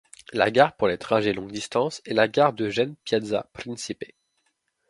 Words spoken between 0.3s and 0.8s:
La gare